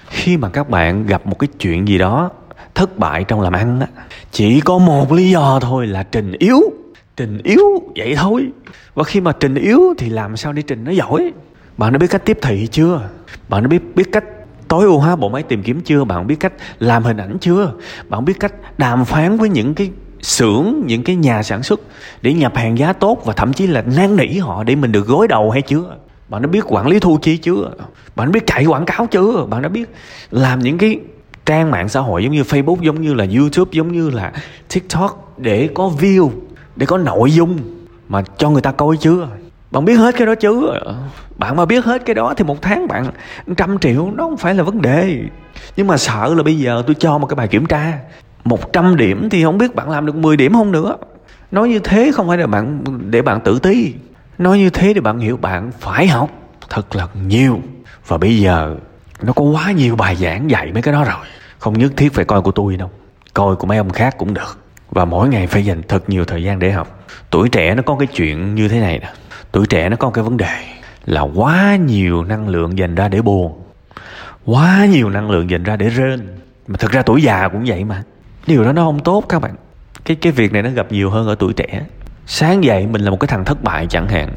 khi 0.10 0.38
mà 0.38 0.50
các 0.50 0.70
bạn 0.70 1.06
gặp 1.06 1.28
một 1.28 1.40
cái 1.40 1.48
chuyện 1.60 1.88
gì 1.88 1.98
đó 1.98 2.30
thất 2.76 2.98
bại 2.98 3.24
trong 3.24 3.42
làm 3.42 3.54
ăn 3.54 3.80
á, 3.80 3.88
chỉ 4.32 4.62
có 4.62 4.78
một 4.78 5.12
lý 5.12 5.30
do 5.30 5.60
thôi 5.60 5.88
là 5.88 6.04
trình 6.04 6.32
yếu. 6.40 6.60
Trình 7.16 7.38
yếu, 7.44 7.64
vậy 7.96 8.16
thôi. 8.18 8.48
Và 8.94 9.04
khi 9.04 9.22
mà 9.22 9.32
trình 9.32 9.56
yếu 9.56 9.82
thì 9.98 10.10
làm 10.10 10.38
sao 10.38 10.54
để 10.54 10.62
trình 10.62 10.84
nó 10.84 10.92
giỏi? 10.92 11.32
Bạn 11.78 11.94
đã 11.94 11.98
biết 11.98 12.08
cách 12.10 12.26
tiếp 12.26 12.38
thị 12.42 12.68
chưa? 12.72 13.10
Bạn 13.50 13.64
đã 13.64 13.68
biết 13.68 13.96
biết 13.96 14.12
cách 14.12 14.24
tối 14.68 14.86
ưu 14.86 15.00
hóa 15.00 15.16
bộ 15.16 15.30
máy 15.30 15.44
tìm 15.44 15.64
kiếm 15.64 15.82
chưa? 15.82 16.04
Bạn 16.04 16.28
biết 16.28 16.40
cách 16.40 16.54
làm 16.80 17.04
hình 17.04 17.18
ảnh 17.18 17.38
chưa? 17.42 17.74
Bạn 18.08 18.26
biết 18.26 18.40
cách 18.40 18.54
đàm 18.78 19.06
phán 19.06 19.38
với 19.38 19.50
những 19.50 19.74
cái 19.74 19.92
xưởng, 20.22 20.82
những 20.86 21.04
cái 21.04 21.16
nhà 21.16 21.44
sản 21.44 21.64
xuất 21.64 21.80
để 22.22 22.34
nhập 22.34 22.56
hàng 22.56 22.78
giá 22.78 22.94
tốt 22.94 23.22
và 23.26 23.34
thậm 23.34 23.54
chí 23.54 23.68
là 23.68 23.82
năn 23.82 24.16
nỉ 24.16 24.38
họ 24.38 24.64
để 24.64 24.76
mình 24.76 24.92
được 24.92 25.08
gối 25.08 25.28
đầu 25.28 25.52
hay 25.52 25.62
chưa? 25.62 25.96
Bạn 26.30 26.42
đã 26.42 26.48
biết 26.48 26.64
quản 26.68 26.88
lý 26.88 27.00
thu 27.00 27.18
chi 27.22 27.38
chưa? 27.38 27.72
Bạn 28.16 28.28
đã 28.28 28.32
biết 28.32 28.48
chạy 28.48 28.66
quảng 28.66 28.86
cáo 28.86 29.08
chưa? 29.12 29.46
Bạn 29.50 29.62
đã 29.62 29.70
biết 29.70 29.90
làm 30.32 30.60
những 30.60 30.78
cái 30.78 31.00
trang 31.46 31.72
mạng 31.72 31.90
xã 31.90 32.00
hội 32.00 32.24
giống 32.24 32.34
như 32.34 32.42
facebook, 32.42 32.82
giống 32.82 33.02
như 33.02 33.14
là 33.14 33.26
youtube, 33.38 33.70
giống 33.74 33.92
như 33.92 34.10
là 34.10 34.32
tiktok 34.74 35.34
để 35.38 35.70
có 35.76 35.92
view, 36.00 36.30
để 36.76 36.86
có 36.86 36.98
nội 36.98 37.32
dung 37.32 37.58
mà 38.10 38.24
cho 38.38 38.50
người 38.50 38.62
ta 38.62 38.72
coi 38.72 38.98
chưa? 38.98 39.28
Bạn 39.72 39.86
biết 39.86 39.96
hết 39.96 40.16
cái 40.18 40.28
đó 40.28 40.36
chứ 40.36 40.72
bạn 41.38 41.56
mà 41.56 41.66
biết 41.66 41.86
hết 41.86 42.06
cái 42.06 42.14
đó 42.14 42.34
thì 42.38 42.44
một 42.44 42.62
tháng 42.62 42.88
bạn 42.88 43.06
trăm 43.58 43.80
triệu 43.80 44.12
nó 44.16 44.24
không 44.24 44.38
phải 44.38 44.56
là 44.56 44.64
vấn 44.64 44.82
đề. 44.82 45.22
Nhưng 45.76 45.88
mà 45.88 45.98
sợ 45.98 46.34
là 46.38 46.44
bây 46.44 46.60
giờ 46.60 46.84
tôi 46.88 46.96
cho 47.00 47.18
một 47.18 47.28
cái 47.28 47.36
bài 47.36 47.48
kiểm 47.48 47.66
tra 47.66 48.00
100 48.44 48.96
điểm 48.96 49.30
thì 49.30 49.44
không 49.44 49.58
biết 49.58 49.76
bạn 49.76 49.90
làm 49.90 50.06
được 50.06 50.16
10 50.16 50.38
điểm 50.38 50.54
không 50.54 50.72
nữa. 50.72 50.96
Nói 51.52 51.70
như 51.70 51.80
thế 51.80 52.12
không 52.14 52.28
phải 52.28 52.38
là 52.38 52.48
bạn, 52.48 52.84
để 53.10 53.22
bạn 53.22 53.40
tự 53.42 53.60
ti 53.60 53.94
nói 54.40 54.58
như 54.58 54.70
thế 54.70 54.94
thì 54.94 55.00
bạn 55.00 55.20
hiểu 55.20 55.38
bạn 55.38 55.72
phải 55.80 56.08
học 56.08 56.30
thật 56.70 56.96
là 56.96 57.08
nhiều. 57.14 57.62
Và 58.08 58.18
bây 58.18 58.40
giờ 58.40 58.76
nó 59.22 59.34
có 59.34 59.44
quá 59.44 59.72
nhiều 59.72 59.96
bài 59.96 60.16
giảng 60.16 60.50
dạy 60.50 60.72
mấy 60.74 60.82
cái 60.82 60.94
đó 60.94 61.04
rồi. 61.04 61.26
Không 61.60 61.80
nhất 61.80 61.92
thiết 61.98 62.14
phải 62.14 62.26
coi 62.26 62.42
của 62.42 62.52
tôi 62.52 62.78
đâu. 62.78 62.92
Coi 63.34 63.56
của 63.56 63.68
mấy 63.68 63.78
ông 63.78 63.90
khác 63.90 64.16
cũng 64.18 64.34
được. 64.34 64.60
Và 64.90 65.06
mỗi 65.06 65.30
ngày 65.30 65.48
phải 65.48 65.66
dành 65.66 65.82
thật 65.88 66.10
nhiều 66.10 66.26
thời 66.26 66.44
gian 66.44 66.60
để 66.60 66.72
học. 66.72 67.06
Tuổi 67.30 67.50
trẻ 67.50 67.76
nó 67.76 67.82
có 67.82 67.96
cái 68.00 68.08
chuyện 68.08 68.56
như 68.56 68.68
thế 68.68 68.80
này 68.80 69.00
nè. 69.00 69.14
Tuổi 69.52 69.68
trẻ 69.68 69.90
nó 69.90 69.96
có 69.96 70.10
cái 70.10 70.24
vấn 70.24 70.38
đề 70.38 70.64
là 71.06 71.22
quá 71.22 71.76
nhiều 71.76 72.24
năng 72.24 72.48
lượng 72.48 72.78
dành 72.78 72.96
ra 72.96 73.08
để 73.08 73.22
buồn. 73.22 73.62
Quá 74.46 74.86
nhiều 74.86 75.10
năng 75.10 75.32
lượng 75.32 75.50
dành 75.50 75.64
ra 75.64 75.76
để 75.76 75.90
rên. 75.90 76.28
Mà 76.68 76.78
thực 76.78 76.92
ra 76.92 77.02
tuổi 77.02 77.22
già 77.22 77.48
cũng 77.48 77.64
vậy 77.68 77.84
mà. 77.84 78.04
Điều 78.48 78.64
đó 78.64 78.72
nó 78.72 78.86
không 78.86 79.00
tốt 79.00 79.26
các 79.30 79.42
bạn. 79.42 79.56
Cái 80.06 80.18
cái 80.22 80.32
việc 80.32 80.54
này 80.54 80.62
nó 80.62 80.70
gặp 80.70 80.92
nhiều 80.92 81.10
hơn 81.10 81.28
ở 81.28 81.36
tuổi 81.40 81.54
trẻ 81.54 81.86
sáng 82.32 82.64
dậy 82.64 82.88
mình 82.88 83.02
là 83.02 83.12
một 83.12 83.20
cái 83.20 83.28
thằng 83.28 83.46
thất 83.46 83.64
bại 83.64 83.88
chẳng 83.90 84.08
hạn. 84.08 84.30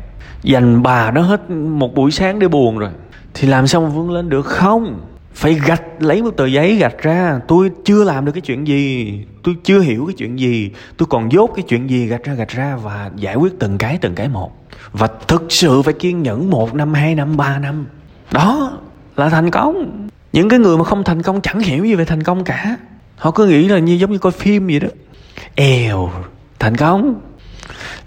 Dành 0.43 0.83
bà 0.83 1.11
nó 1.11 1.23
hết 1.23 1.51
một 1.51 1.95
buổi 1.95 2.11
sáng 2.11 2.39
để 2.39 2.49
buồn 2.49 2.79
rồi. 2.79 2.91
Thì 3.35 3.49
làm 3.49 3.67
sao 3.67 3.83
mà 3.83 3.89
vươn 3.89 4.11
lên 4.11 4.29
được? 4.29 4.47
Không. 4.47 5.01
Phải 5.35 5.55
gạch, 5.55 5.83
lấy 5.99 6.23
một 6.23 6.31
tờ 6.37 6.47
giấy 6.47 6.77
gạch 6.77 7.03
ra. 7.03 7.41
Tôi 7.49 7.71
chưa 7.85 8.05
làm 8.05 8.25
được 8.25 8.33
cái 8.33 8.41
chuyện 8.41 8.67
gì. 8.67 9.25
Tôi 9.43 9.55
chưa 9.65 9.81
hiểu 9.81 10.07
cái 10.07 10.15
chuyện 10.19 10.39
gì. 10.39 10.71
Tôi 10.97 11.07
còn 11.11 11.33
dốt 11.33 11.51
cái 11.57 11.63
chuyện 11.69 11.91
gì 11.91 12.07
gạch 12.07 12.25
ra 12.25 12.35
gạch 12.35 12.49
ra 12.49 12.77
và 12.77 13.11
giải 13.17 13.35
quyết 13.35 13.53
từng 13.59 13.79
cái 13.79 13.99
từng 14.01 14.15
cái 14.15 14.29
một. 14.29 14.53
Và 14.93 15.09
thực 15.29 15.47
sự 15.49 15.83
phải 15.83 15.95
kiên 15.95 16.23
nhẫn 16.23 16.51
một 16.51 16.75
năm, 16.75 16.95
hai 16.95 17.15
năm, 17.15 17.37
ba 17.37 17.59
năm. 17.59 17.87
Đó 18.33 18.79
là 19.17 19.29
thành 19.29 19.51
công. 19.51 20.09
Những 20.33 20.49
cái 20.49 20.59
người 20.59 20.79
mà 20.79 20.85
không 20.85 21.05
thành 21.05 21.23
công 21.23 21.41
chẳng 21.41 21.61
hiểu 21.61 21.85
gì 21.85 21.95
về 21.95 22.05
thành 22.05 22.23
công 22.23 22.45
cả. 22.45 22.77
Họ 23.17 23.31
cứ 23.31 23.47
nghĩ 23.47 23.69
là 23.69 23.79
như 23.79 23.93
giống 23.93 24.13
như 24.13 24.19
coi 24.19 24.33
phim 24.33 24.67
vậy 24.67 24.81
đó. 24.81 24.89
Èo 25.55 26.11
thành 26.59 26.77
công 26.77 27.21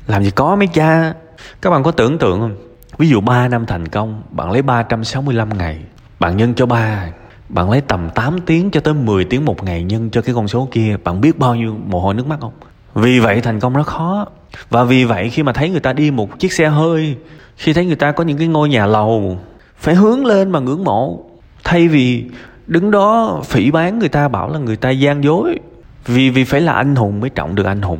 làm 0.07 0.23
gì 0.23 0.31
có 0.31 0.55
mấy 0.55 0.67
cha. 0.67 1.13
Các 1.61 1.69
bạn 1.69 1.83
có 1.83 1.91
tưởng 1.91 2.17
tượng 2.17 2.39
không? 2.39 2.55
Ví 2.97 3.09
dụ 3.09 3.21
3 3.21 3.47
năm 3.47 3.65
thành 3.65 3.87
công, 3.87 4.23
bạn 4.31 4.51
lấy 4.51 4.61
365 4.61 5.57
ngày, 5.57 5.79
bạn 6.19 6.37
nhân 6.37 6.53
cho 6.53 6.65
3 6.65 7.07
bạn 7.49 7.71
lấy 7.71 7.81
tầm 7.81 8.09
8 8.15 8.39
tiếng 8.45 8.71
cho 8.71 8.79
tới 8.79 8.93
10 8.93 9.25
tiếng 9.25 9.45
một 9.45 9.63
ngày 9.63 9.83
nhân 9.83 10.09
cho 10.09 10.21
cái 10.21 10.35
con 10.35 10.47
số 10.47 10.67
kia, 10.71 10.97
bạn 11.03 11.21
biết 11.21 11.39
bao 11.39 11.55
nhiêu 11.55 11.75
mồ 11.85 11.99
hôi 11.99 12.13
nước 12.13 12.27
mắt 12.27 12.37
không? 12.41 12.53
Vì 12.95 13.19
vậy 13.19 13.41
thành 13.41 13.59
công 13.59 13.73
rất 13.73 13.87
khó. 13.87 14.25
Và 14.69 14.83
vì 14.83 15.05
vậy 15.05 15.29
khi 15.29 15.43
mà 15.43 15.53
thấy 15.53 15.69
người 15.69 15.79
ta 15.79 15.93
đi 15.93 16.11
một 16.11 16.39
chiếc 16.39 16.53
xe 16.53 16.69
hơi, 16.69 17.17
khi 17.57 17.73
thấy 17.73 17.85
người 17.85 17.95
ta 17.95 18.11
có 18.11 18.23
những 18.23 18.37
cái 18.37 18.47
ngôi 18.47 18.69
nhà 18.69 18.85
lầu, 18.85 19.39
phải 19.77 19.95
hướng 19.95 20.25
lên 20.25 20.51
mà 20.51 20.59
ngưỡng 20.59 20.83
mộ. 20.83 21.25
Thay 21.63 21.87
vì 21.87 22.25
đứng 22.67 22.91
đó 22.91 23.39
phỉ 23.43 23.71
bán 23.71 23.99
người 23.99 24.09
ta 24.09 24.27
bảo 24.27 24.49
là 24.49 24.59
người 24.59 24.75
ta 24.75 24.89
gian 24.89 25.23
dối, 25.23 25.59
vì 26.05 26.29
vì 26.29 26.43
phải 26.43 26.61
là 26.61 26.73
anh 26.73 26.95
hùng 26.95 27.19
mới 27.19 27.29
trọng 27.29 27.55
được 27.55 27.65
anh 27.65 27.81
hùng. 27.81 27.99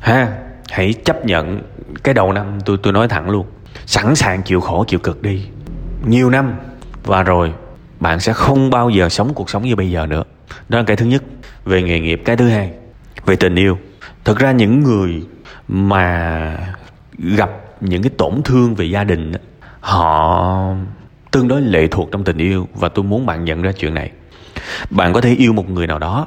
Ha? 0.00 0.38
Hãy 0.70 0.92
chấp 0.92 1.26
nhận 1.26 1.62
cái 2.02 2.14
đầu 2.14 2.32
năm 2.32 2.58
tôi 2.64 2.76
tôi 2.82 2.92
nói 2.92 3.08
thẳng 3.08 3.30
luôn. 3.30 3.46
Sẵn 3.86 4.14
sàng 4.14 4.42
chịu 4.42 4.60
khổ, 4.60 4.84
chịu 4.88 4.98
cực 4.98 5.22
đi. 5.22 5.42
Nhiều 6.06 6.30
năm 6.30 6.54
và 7.04 7.22
rồi, 7.22 7.52
bạn 8.00 8.20
sẽ 8.20 8.32
không 8.32 8.70
bao 8.70 8.90
giờ 8.90 9.08
sống 9.08 9.34
cuộc 9.34 9.50
sống 9.50 9.62
như 9.62 9.76
bây 9.76 9.90
giờ 9.90 10.06
nữa. 10.06 10.22
Đó 10.68 10.78
là 10.78 10.84
cái 10.84 10.96
thứ 10.96 11.06
nhất 11.06 11.22
về 11.64 11.82
nghề 11.82 12.00
nghiệp. 12.00 12.22
Cái 12.24 12.36
thứ 12.36 12.48
hai 12.48 12.72
về 13.26 13.36
tình 13.36 13.54
yêu. 13.54 13.78
Thực 14.24 14.38
ra 14.38 14.52
những 14.52 14.80
người 14.80 15.22
mà 15.68 16.56
gặp 17.18 17.50
những 17.80 18.02
cái 18.02 18.10
tổn 18.18 18.42
thương 18.44 18.74
về 18.74 18.84
gia 18.84 19.04
đình 19.04 19.32
họ 19.80 20.74
tương 21.30 21.48
đối 21.48 21.60
lệ 21.60 21.86
thuộc 21.86 22.08
trong 22.12 22.24
tình 22.24 22.38
yêu 22.38 22.68
và 22.74 22.88
tôi 22.88 23.04
muốn 23.04 23.26
bạn 23.26 23.44
nhận 23.44 23.62
ra 23.62 23.72
chuyện 23.72 23.94
này. 23.94 24.10
Bạn 24.90 25.12
có 25.12 25.20
thể 25.20 25.34
yêu 25.34 25.52
một 25.52 25.70
người 25.70 25.86
nào 25.86 25.98
đó, 25.98 26.26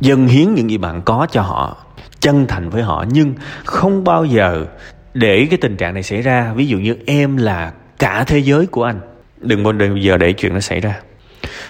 dâng 0.00 0.26
hiến 0.26 0.54
những 0.54 0.70
gì 0.70 0.78
bạn 0.78 1.02
có 1.02 1.26
cho 1.30 1.42
họ 1.42 1.76
chân 2.22 2.46
thành 2.46 2.70
với 2.70 2.82
họ, 2.82 3.04
nhưng 3.10 3.34
không 3.64 4.04
bao 4.04 4.24
giờ 4.24 4.66
để 5.14 5.46
cái 5.50 5.58
tình 5.58 5.76
trạng 5.76 5.94
này 5.94 6.02
xảy 6.02 6.22
ra. 6.22 6.52
Ví 6.52 6.66
dụ 6.66 6.78
như 6.78 6.96
em 7.06 7.36
là 7.36 7.72
cả 7.98 8.24
thế 8.24 8.38
giới 8.38 8.66
của 8.66 8.84
anh. 8.84 9.00
Đừng 9.40 9.62
bao 9.62 9.96
giờ 9.96 10.16
để 10.16 10.32
chuyện 10.32 10.54
nó 10.54 10.60
xảy 10.60 10.80
ra. 10.80 11.00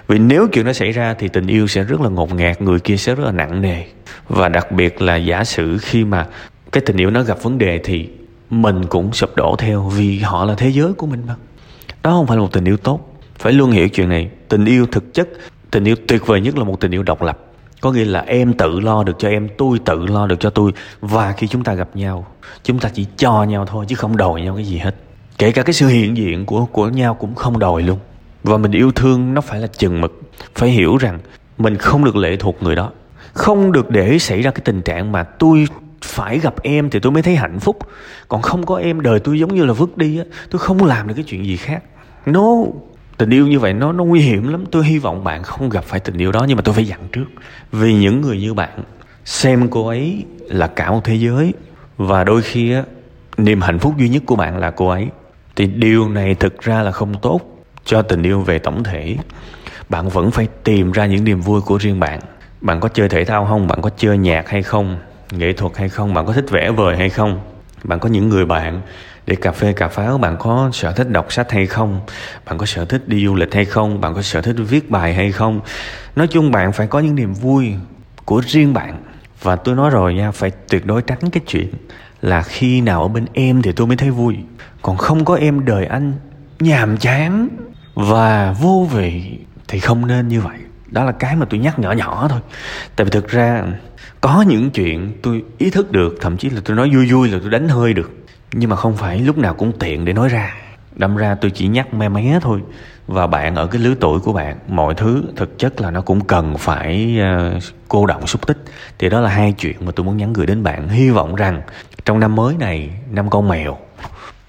Vì 0.07 0.19
nếu 0.19 0.49
chuyện 0.53 0.67
nó 0.67 0.73
xảy 0.73 0.93
ra 0.93 1.15
thì 1.15 1.29
tình 1.29 1.47
yêu 1.47 1.67
sẽ 1.67 1.83
rất 1.83 2.01
là 2.01 2.09
ngột 2.09 2.35
ngạt, 2.35 2.63
người 2.63 2.81
kia 2.81 2.97
sẽ 2.97 3.15
rất 3.15 3.25
là 3.25 3.33
nặng 3.33 3.63
nề. 3.63 3.85
Và 4.29 4.49
đặc 4.49 4.73
biệt 4.73 5.03
là 5.03 5.17
giả 5.17 5.45
sử 5.45 5.79
khi 5.79 6.05
mà 6.05 6.27
cái 6.73 6.83
tình 6.87 6.97
yêu 6.97 7.11
nó 7.11 7.23
gặp 7.23 7.43
vấn 7.43 7.59
đề 7.59 7.81
thì 7.85 8.09
mình 8.51 8.85
cũng 8.87 9.13
sụp 9.13 9.37
đổ 9.37 9.57
theo, 9.59 9.83
vì 9.83 10.19
họ 10.19 10.45
là 10.45 10.55
thế 10.55 10.69
giới 10.69 10.93
của 10.93 11.07
mình 11.07 11.23
mà. 11.27 11.35
Đó 12.03 12.11
không 12.11 12.27
phải 12.27 12.37
là 12.37 12.43
một 12.43 12.53
tình 12.53 12.65
yêu 12.65 12.77
tốt. 12.77 13.21
Phải 13.39 13.53
luôn 13.53 13.71
hiểu 13.71 13.89
chuyện 13.89 14.09
này. 14.09 14.31
Tình 14.49 14.65
yêu 14.65 14.87
thực 14.87 15.15
chất, 15.15 15.29
tình 15.71 15.85
yêu 15.85 15.97
tuyệt 16.09 16.27
vời 16.27 16.41
nhất 16.41 16.59
là 16.59 16.65
một 16.65 16.81
tình 16.81 16.91
yêu 16.91 17.03
độc 17.03 17.23
lập 17.23 17.52
có 17.83 17.93
nghĩa 17.93 18.05
là 18.05 18.21
em 18.21 18.55
tự 18.55 18.81
lo 18.81 19.03
được 19.03 19.17
cho 19.19 19.29
em, 19.29 19.49
tôi 19.59 19.79
tự 19.85 20.07
lo 20.07 20.27
được 20.27 20.41
cho 20.41 20.51
tôi. 20.51 20.73
Và 21.01 21.33
khi 21.33 21.47
chúng 21.47 21.65
ta 21.65 21.75
gặp 21.75 21.89
nhau, 21.95 22.27
chúng 22.63 22.79
ta 22.79 22.89
chỉ 22.95 23.07
cho 23.17 23.45
nhau 23.45 23.67
thôi, 23.67 23.85
chứ 23.89 23.95
không 23.95 24.17
đòi 24.17 24.43
nhau 24.43 24.55
cái 24.55 24.65
gì 24.65 24.79
hết. 24.79 24.95
Kể 25.39 25.53
cả 25.53 25.63
cái 25.63 25.73
sự 25.73 25.89
hiện 25.89 26.17
diện 26.17 26.47
của 26.47 26.67
của 26.67 26.89
nhau 26.89 27.15
cũng 27.15 27.35
không 27.35 27.59
đòi 27.59 27.83
luôn. 27.83 27.99
Và 28.45 28.57
mình 28.57 28.73
yêu 28.73 28.93
thương 28.93 29.35
nó 29.35 29.41
phải 29.41 29.61
là 29.61 29.67
chừng 29.67 30.01
mực, 30.01 30.21
phải 30.55 30.71
hiểu 30.71 30.97
rằng 30.97 31.19
mình 31.59 31.77
không 31.77 32.05
được 32.05 32.17
lệ 32.17 32.37
thuộc 32.37 32.63
người 32.63 32.75
đó. 32.75 32.91
Không 33.33 33.73
được 33.73 33.91
để 33.91 34.19
xảy 34.19 34.43
ra 34.43 34.51
cái 34.51 34.63
tình 34.65 34.83
trạng 34.83 35.13
mà 35.13 35.23
tôi 35.23 35.67
phải 36.03 36.39
gặp 36.39 36.55
em 36.63 36.91
thì 36.91 37.01
tôi 37.01 37.13
mới 37.13 37.23
thấy 37.23 37.37
hạnh 37.37 37.61
phúc. 37.61 37.79
Còn 38.29 38.43
không 38.43 38.67
có 38.67 38.77
em, 38.77 39.01
đời 39.01 39.21
tôi 39.21 39.39
giống 39.39 39.55
như 39.55 39.65
là 39.65 39.73
vứt 39.73 39.97
đi 39.97 40.19
á. 40.19 40.25
Tôi 40.51 40.59
không 40.59 40.85
làm 40.85 41.09
được 41.09 41.15
cái 41.15 41.25
chuyện 41.25 41.45
gì 41.45 41.57
khác. 41.57 41.83
No 42.27 42.65
tình 43.23 43.31
yêu 43.31 43.47
như 43.47 43.59
vậy 43.59 43.73
nó 43.73 43.93
nó 43.93 44.05
nguy 44.05 44.21
hiểm 44.21 44.49
lắm. 44.49 44.65
Tôi 44.71 44.85
hy 44.85 44.99
vọng 44.99 45.25
bạn 45.25 45.43
không 45.43 45.69
gặp 45.69 45.85
phải 45.85 46.01
tình 46.01 46.19
yêu 46.19 46.33
đó, 46.33 46.45
nhưng 46.49 46.57
mà 46.57 46.63
tôi 46.63 46.75
phải 46.75 46.87
dặn 46.87 47.01
trước. 47.13 47.25
Vì 47.73 47.95
những 47.95 48.21
người 48.21 48.39
như 48.39 48.55
bạn, 48.55 48.83
xem 49.25 49.69
cô 49.71 49.89
ấy 49.89 50.25
là 50.49 50.67
cả 50.67 50.91
một 50.91 51.01
thế 51.05 51.15
giới, 51.15 51.55
và 51.99 52.25
đôi 52.25 52.43
khi 52.43 52.73
á, 52.73 52.83
niềm 53.37 53.61
hạnh 53.61 53.79
phúc 53.79 53.95
duy 53.99 54.09
nhất 54.09 54.23
của 54.27 54.37
bạn 54.37 54.59
là 54.59 54.71
cô 54.71 54.89
ấy. 54.89 55.09
Thì 55.57 55.67
điều 55.67 56.09
này 56.09 56.35
thực 56.35 56.63
ra 56.63 56.83
là 56.83 56.91
không 56.91 57.15
tốt 57.23 57.41
cho 57.85 58.03
tình 58.03 58.23
yêu 58.23 58.41
về 58.41 58.59
tổng 58.59 58.85
thể. 58.85 59.17
Bạn 59.89 60.09
vẫn 60.09 60.31
phải 60.31 60.49
tìm 60.65 60.93
ra 60.93 61.07
những 61.07 61.25
niềm 61.25 61.41
vui 61.41 61.61
của 61.61 61.79
riêng 61.79 62.01
bạn. 62.01 62.21
Bạn 62.61 62.81
có 62.81 62.89
chơi 62.89 63.09
thể 63.09 63.25
thao 63.25 63.47
không? 63.47 63.67
Bạn 63.67 63.83
có 63.83 63.91
chơi 63.97 64.19
nhạc 64.19 64.49
hay 64.49 64.63
không? 64.63 64.99
Nghệ 65.31 65.53
thuật 65.53 65.77
hay 65.77 65.89
không? 65.89 66.15
Bạn 66.15 66.27
có 66.27 66.33
thích 66.33 66.51
vẽ 66.51 66.71
vời 66.71 66.97
hay 66.97 67.09
không? 67.09 67.41
Bạn 67.85 67.99
có 67.99 68.09
những 68.09 68.29
người 68.29 68.45
bạn 68.45 68.81
để 69.27 69.35
cà 69.35 69.53
phê, 69.53 69.73
cà 69.73 69.89
pháo, 69.89 70.19
bạn 70.19 70.37
có 70.39 70.71
sở 70.73 70.93
thích 70.93 71.11
đọc 71.11 71.33
sách 71.33 71.53
hay 71.53 71.67
không? 71.67 72.01
Bạn 72.45 72.59
có 72.59 72.67
sở 72.67 72.85
thích 72.85 73.09
đi 73.09 73.27
du 73.27 73.35
lịch 73.35 73.55
hay 73.55 73.65
không? 73.65 74.01
Bạn 74.01 74.15
có 74.15 74.23
sở 74.23 74.41
thích 74.41 74.57
viết 74.69 74.91
bài 74.91 75.15
hay 75.15 75.33
không? 75.33 75.61
Nói 76.17 76.27
chung 76.27 76.51
bạn 76.51 76.73
phải 76.73 76.87
có 76.87 77.01
những 77.01 77.15
niềm 77.15 77.35
vui 77.35 77.75
của 78.25 78.43
riêng 78.47 78.75
bạn. 78.75 79.03
Và 79.43 79.57
tôi 79.57 79.75
nói 79.75 79.91
rồi 79.91 80.15
nha, 80.15 80.31
phải 80.31 80.51
tuyệt 80.51 80.87
đối 80.87 81.03
tránh 81.03 81.31
cái 81.33 81.43
chuyện 81.47 81.69
là 82.21 82.43
khi 82.43 82.81
nào 82.81 83.03
ở 83.03 83.09
bên 83.09 83.27
em 83.33 83.63
thì 83.63 83.73
tôi 83.73 83.87
mới 83.87 83.97
thấy 83.97 84.11
vui. 84.11 84.37
Còn 84.83 84.97
không 84.97 85.25
có 85.25 85.35
em 85.35 85.65
đời 85.65 85.87
anh 85.87 86.13
nhàm 86.61 86.97
chán 86.97 87.49
và 87.95 88.53
vô 88.61 88.89
vị 88.93 89.39
thì 89.69 89.81
không 89.81 90.07
nên 90.07 90.29
như 90.29 90.41
vậy 90.41 90.59
đó 90.93 91.05
là 91.05 91.13
cái 91.13 91.37
mà 91.37 91.47
tôi 91.51 91.61
nhắc 91.61 91.79
nhỏ 91.79 91.93
nhỏ 91.93 92.27
thôi. 92.29 92.41
Tại 92.97 93.05
vì 93.05 93.11
thực 93.11 93.29
ra 93.29 93.65
có 94.21 94.45
những 94.49 94.71
chuyện 94.71 95.13
tôi 95.23 95.43
ý 95.59 95.71
thức 95.71 95.93
được 95.93 96.15
thậm 96.21 96.37
chí 96.37 96.51
là 96.51 96.61
tôi 96.65 96.77
nói 96.77 96.91
vui 96.95 97.13
vui 97.13 97.29
là 97.29 97.39
tôi 97.43 97.51
đánh 97.51 97.69
hơi 97.69 97.93
được. 97.93 98.11
Nhưng 98.53 98.71
mà 98.71 98.77
không 98.77 98.97
phải 98.97 99.19
lúc 99.19 99.39
nào 99.39 99.55
cũng 99.55 99.73
tiện 99.79 100.05
để 100.05 100.13
nói 100.13 100.29
ra. 100.29 100.55
Đâm 100.97 101.17
ra 101.17 101.35
tôi 101.35 101.51
chỉ 101.51 101.69
nhắc 101.69 101.95
me 101.95 102.09
mé 102.09 102.39
thôi. 102.43 102.61
Và 103.07 103.27
bạn 103.27 103.55
ở 103.55 103.67
cái 103.67 103.81
lứa 103.81 103.95
tuổi 104.01 104.21
của 104.21 104.33
bạn 104.33 104.57
mọi 104.69 104.95
thứ 104.95 105.25
thực 105.37 105.59
chất 105.59 105.81
là 105.81 105.91
nó 105.91 106.01
cũng 106.01 106.25
cần 106.25 106.59
phải 106.59 107.19
uh, 107.57 107.63
cô 107.89 108.07
động 108.07 108.27
xúc 108.27 108.47
tích. 108.47 108.65
Thì 108.99 109.09
đó 109.09 109.21
là 109.21 109.31
hai 109.31 109.53
chuyện 109.53 109.77
mà 109.81 109.93
tôi 109.97 110.07
muốn 110.07 110.17
nhắn 110.17 110.33
gửi 110.33 110.47
đến 110.47 110.63
bạn. 110.63 110.89
Hy 110.89 111.11
vọng 111.11 111.35
rằng 111.35 111.63
trong 112.05 112.21
năm 112.21 112.37
mới 112.37 112.57
này 112.59 112.91
năm 113.11 113.31
con 113.31 113.49
mèo 113.49 113.79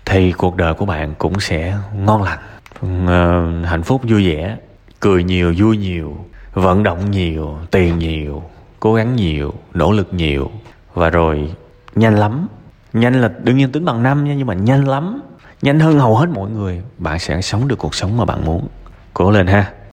thì 0.05 0.31
cuộc 0.31 0.55
đời 0.55 0.73
của 0.73 0.85
bạn 0.85 1.13
cũng 1.17 1.39
sẽ 1.39 1.77
ngon 2.05 2.23
lành 2.23 2.39
uh, 2.85 3.67
hạnh 3.67 3.83
phúc 3.83 4.01
vui 4.03 4.27
vẻ 4.27 4.57
cười 5.03 5.23
nhiều, 5.23 5.53
vui 5.57 5.77
nhiều, 5.77 6.17
vận 6.53 6.83
động 6.83 7.11
nhiều, 7.11 7.57
tiền 7.71 7.99
nhiều, 7.99 8.43
cố 8.79 8.93
gắng 8.93 9.15
nhiều, 9.15 9.53
nỗ 9.73 9.91
lực 9.91 10.13
nhiều. 10.13 10.51
Và 10.93 11.09
rồi, 11.09 11.53
nhanh 11.95 12.15
lắm. 12.15 12.47
Nhanh 12.93 13.21
là 13.21 13.31
đương 13.43 13.57
nhiên 13.57 13.71
tính 13.71 13.85
bằng 13.85 14.03
năm 14.03 14.23
nha, 14.23 14.33
nhưng 14.33 14.47
mà 14.47 14.53
nhanh 14.53 14.87
lắm. 14.87 15.21
Nhanh 15.61 15.79
hơn 15.79 15.99
hầu 15.99 16.17
hết 16.17 16.29
mọi 16.29 16.49
người. 16.49 16.81
Bạn 16.97 17.19
sẽ 17.19 17.41
sống 17.41 17.67
được 17.67 17.75
cuộc 17.79 17.95
sống 17.95 18.17
mà 18.17 18.25
bạn 18.25 18.45
muốn. 18.45 18.67
Cố 19.13 19.31
lên 19.31 19.47
ha. 19.47 19.73